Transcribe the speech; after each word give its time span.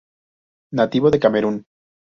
Nativo 0.73 1.11
de 1.11 1.19
Camerún. 1.19 1.55